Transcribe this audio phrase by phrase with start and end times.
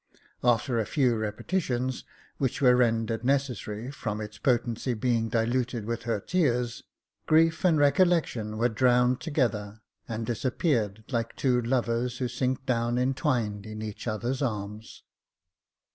[0.43, 2.03] After a few repetitions,
[2.39, 6.81] which were rendered necessary from its potency being diluted with her tears,
[7.27, 13.67] grief and recollection were drowned together, and disappeared like two lovers who sink down entwined
[13.67, 15.03] in each other's arms.